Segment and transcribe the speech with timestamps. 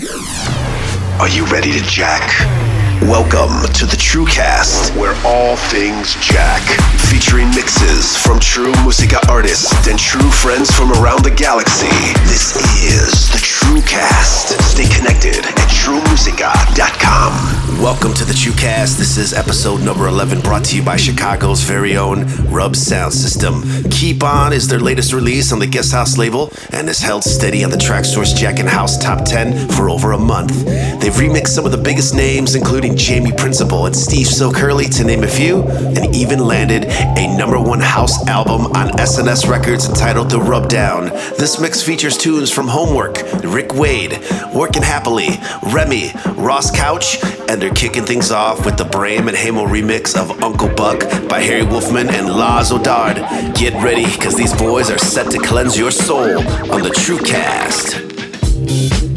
[0.00, 2.77] Are you ready to jack?
[3.02, 6.60] Welcome to the TrueCast, where all things jack.
[7.08, 11.86] Featuring mixes from true musica artists and true friends from around the galaxy.
[12.26, 14.60] This is the TrueCast.
[14.62, 17.58] Stay connected at truemusica.com.
[17.80, 18.98] Welcome to the TrueCast.
[18.98, 23.62] This is episode number 11, brought to you by Chicago's very own Rub Sound System.
[23.90, 27.62] Keep On is their latest release on the Guest House label and has held steady
[27.62, 30.64] on the Traxsource Jack and House Top 10 for over a month.
[31.00, 35.04] They've remixed some of the biggest names, including Jamie Principle and Steve Silk Hurley, to
[35.04, 40.30] name a few, and even landed a number one house album on SNS Records entitled
[40.30, 41.06] The Rub Down.
[41.38, 44.18] This mix features tunes from Homework, Rick Wade,
[44.54, 45.38] Working Happily,
[45.72, 50.42] Remy, Ross Couch, and they're kicking things off with the Bram and Hamo remix of
[50.42, 53.16] Uncle Buck by Harry Wolfman and Laz Odard.
[53.54, 56.38] Get ready, because these boys are set to cleanse your soul
[56.72, 59.07] on the True Cast.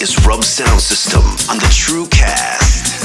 [0.00, 2.97] is Rub Sound System on the True Cast.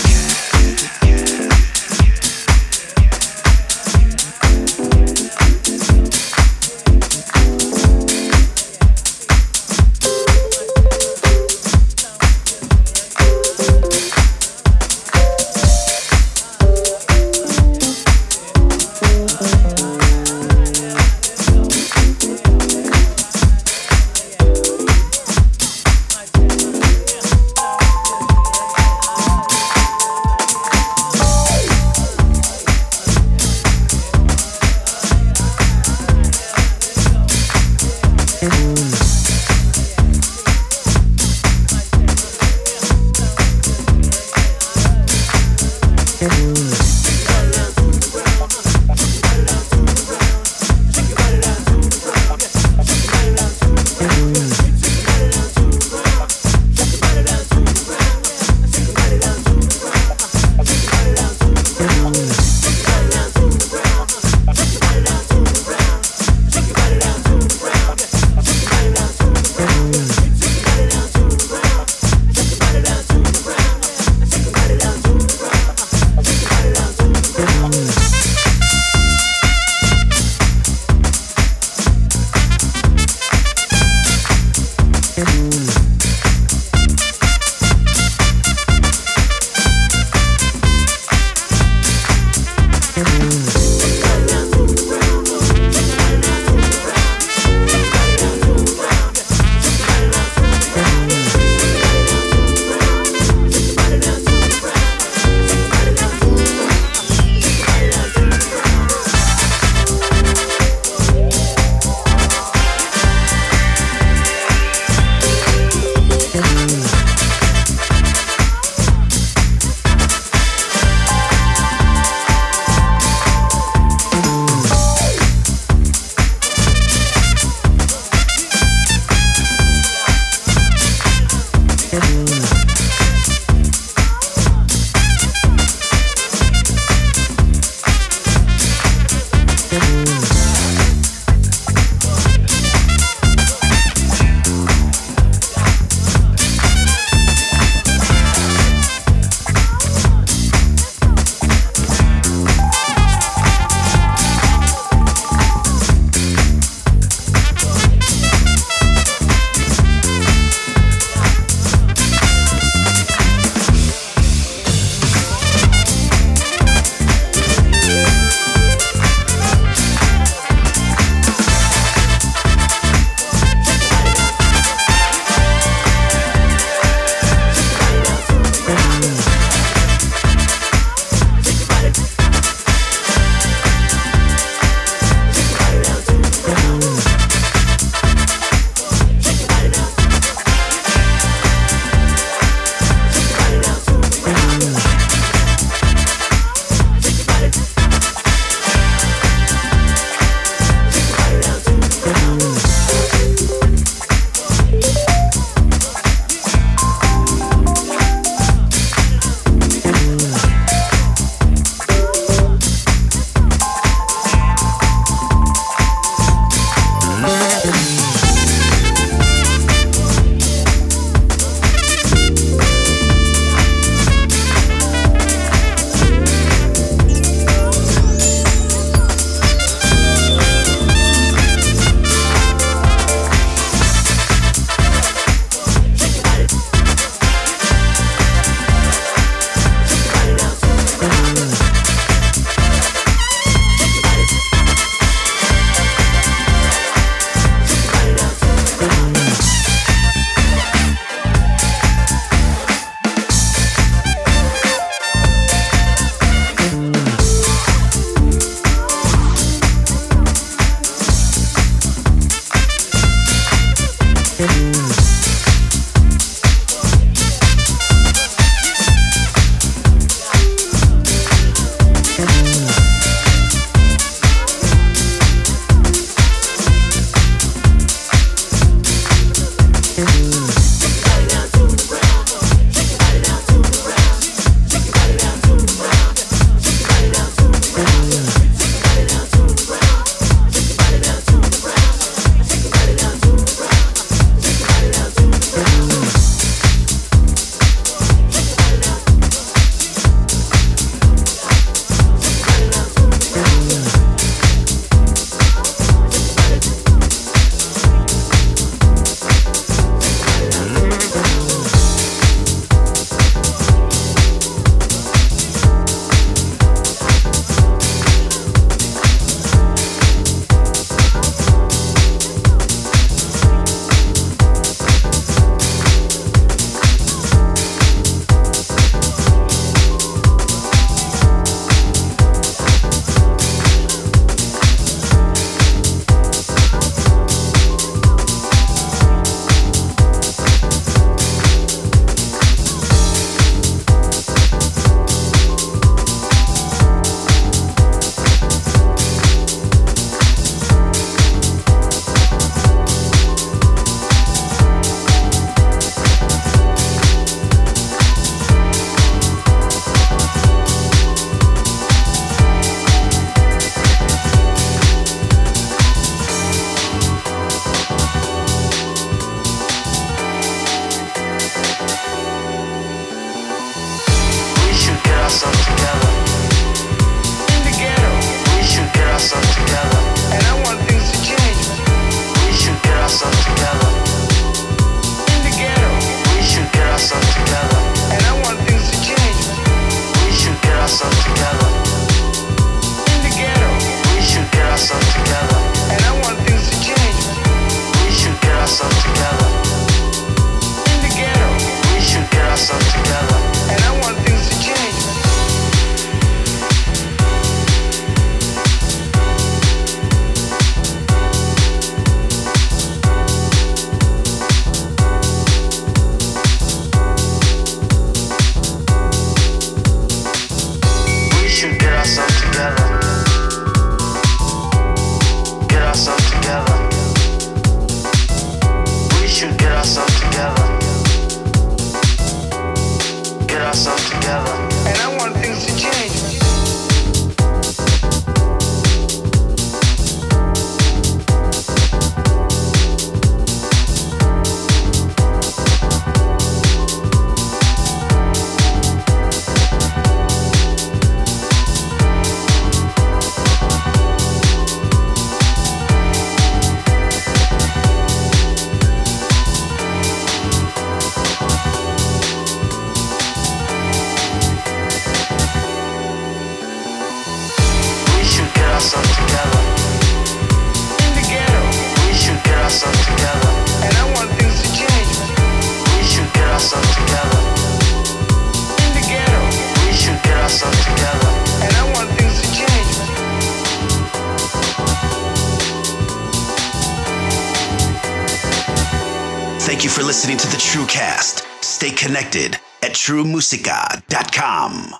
[493.43, 494.92] For